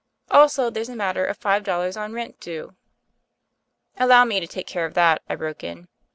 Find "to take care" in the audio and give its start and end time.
4.39-4.87